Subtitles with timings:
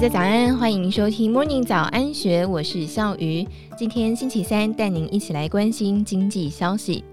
[0.00, 3.46] 大家早安，欢迎收听 Morning 早安学，我是笑鱼。
[3.76, 7.04] 今天星期三，带您一起来关心经济消息。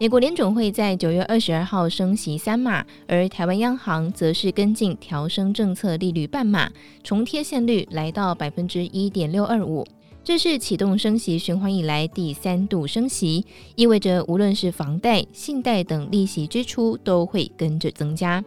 [0.00, 6.70] 美国联准会在九月二十二号升息三码，而台湾央行则是跟进调升政策利率半码，
[7.02, 9.86] 重贴现率来到百分之一点六二五。
[10.24, 13.44] 这是启动升息循环以来第三度升息，
[13.74, 18.42] 意味着无论是房贷、信贷等利息支出都会跟着增加。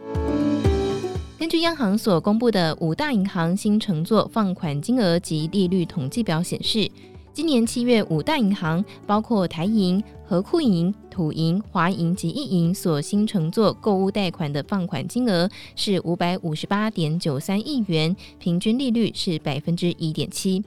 [1.39, 6.91] 根据央行所公布的五大银行新乘坐放款金额及利率统计表显示，
[7.31, 20.61] 今年七月五大银行包括台银、和库银、土银、华银及一银所新乘坐购物贷款的放款金额是五百五十八点九三亿元，平均利率是百分之一点七。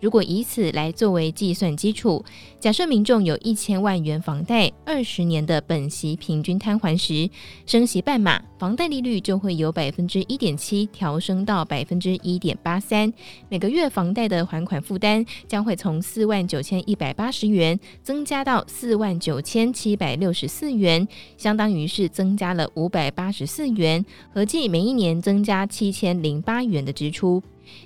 [0.00, 2.24] 如果以此来作为计算基础，
[2.60, 7.28] 假设民众有一千万元房贷，二十年的本息平均摊还时，
[7.66, 13.12] 升息半码，房贷利率就会由百分之一点七调升到百分之一点八三，
[13.48, 27.42] 每个月房贷的还款负担将会从四万九千一百八十元增加到四万九千七百六十四元，相当于是增加了五百八十四元，合计每一年增加七千零八元的支出。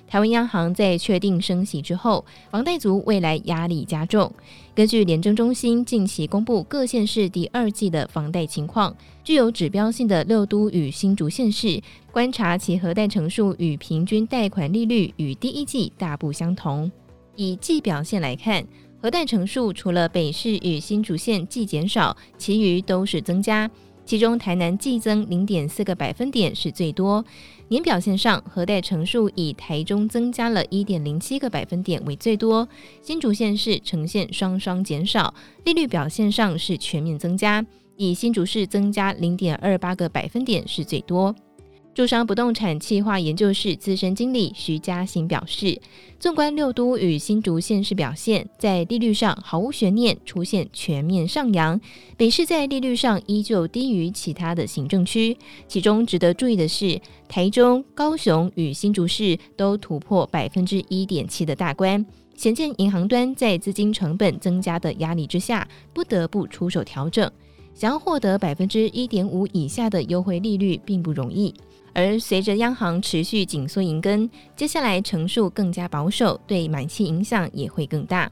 [0.07, 4.31] 台湾央行在确定升息之后，房贷族未来压力加重。
[4.75, 16.91] 根据联征中心近期公布各县市第二季的房贷情况，具有指标性的六都与新竹县市，观察其核贷成数与平均贷款利率与第一季大不相同。
[17.35, 18.65] 以季表现来看，
[19.01, 23.69] 核贷成数除了北市与新竹县季减少，其余都是增加。
[24.05, 27.23] 其中台南季增零点四个百分点是最多。
[27.69, 32.67] 年表现上，核贷乘数以台中增加了一点零七个百分点为最多，
[33.01, 35.33] 新竹县市呈现双双减少。
[35.63, 41.33] 利率表现上是全面增加，以新竹市增加零点二八个百分点是最多。
[41.93, 45.79] 住商不动产企划研究室资深经理徐嘉欣表示，
[46.19, 51.79] 纵观六都与新竹县市表现，在利率上毫无悬念，出现全面上扬。
[52.17, 55.37] 北市在利率上依旧低于其他的行政区，
[55.67, 56.99] 其中值得注意的是，
[57.29, 62.03] 台中、高雄与新竹市都突破百分之一点七的大关，
[62.35, 67.31] 显见银行端在资金成本增加的压力之下，不得不出手调整。
[67.75, 71.53] 想要获得百分之一点五以下的优惠利率，并不容易。
[71.93, 78.31] 而随着央行持续紧缩银根，接下来乘数更加保守，对买气影响也会更大。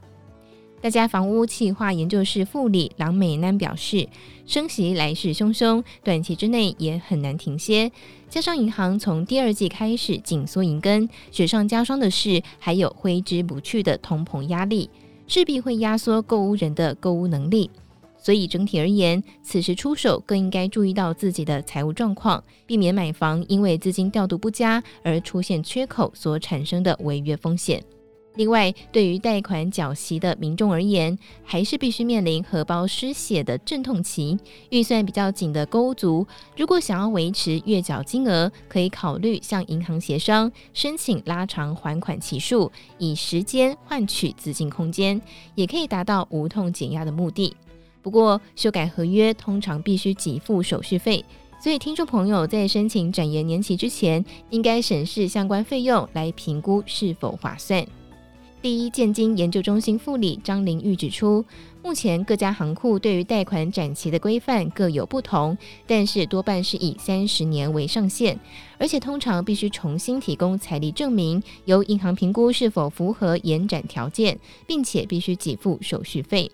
[0.80, 4.08] 大家房屋企划研究室副理郎美南表示，
[4.44, 7.92] 升息来势汹汹，短期之内也很难停歇。
[8.28, 14.90] 加上银行从第二季开始紧缩银根，雪上加霜的是还有挥之不去的通膨压力，
[15.28, 17.70] 势必会压缩购屋人的购屋能力。
[18.22, 27.82] 所以整体而言，此时出手更应该注意到自己的财务状况，避免买房因为资金调度不佳而出现缺口所产生的违约风险。
[28.36, 34.38] 另外，对于贷款缴息的民众而言，还是必须面临荷包失血的阵痛期。
[34.70, 45.20] 预算比较紧的购屋族，如果想要维持月缴金额，可以考虑向银行协商，申请拉长还款期数，以时间换取资金空间，
[45.54, 47.54] 也可以达到无痛减压的目的。
[48.02, 51.24] 不过，修改合约通常必须给付手续费，
[51.62, 57.86] 所以听众朋友在申请展延年期之前，应该审视相关费用来评估是否划算。
[58.60, 61.44] 第一建经研究中心副理张玲玉指出，
[61.82, 68.38] 目前各家行库对于贷款展期的规范各有不同，但是多半是以三十年为上限，
[68.78, 76.48] 而且通常必须重新提供财力证明，由银行评估是否符合延展条件，并且必须给付手续费。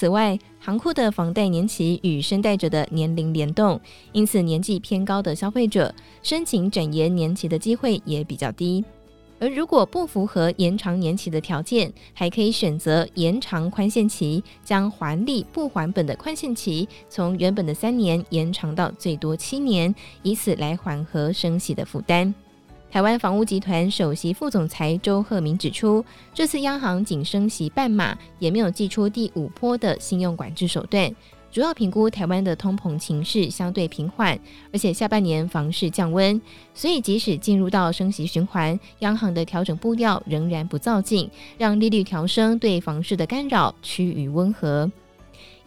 [0.00, 3.78] 此外，行库的房贷年期与申贷者的年龄联动，
[4.12, 8.82] 因此年纪偏高的消费者申请展延年期的机会也比较低。
[9.38, 22.34] 而如果不符合延长年期的条件，还可以选择延长宽限期，将还利不还本的宽限期从原本的三年延长到最多七年，以此来缓和升息的负担。
[22.90, 26.04] 台湾房屋集团首席副总裁周鹤明指出，
[26.34, 31.08] 这次央行仅升息半码，也没有祭出第五波的信用管制手段，
[31.52, 34.36] 主要评估台湾的通膨情势相对平缓，
[34.72, 36.40] 而且下半年房市降温，
[36.74, 44.90] 所以即使进入到升息循环，央行的调整步调仍然不造进，让利率调升对房市的干扰趋于温和。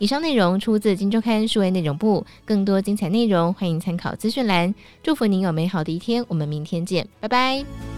[0.03, 4.75] 以上内容出自《金周刊》数位内容部，更多精彩内容欢迎参考资讯栏。
[5.01, 7.92] 祝福您有美好的一天，我们明天见，拜拜。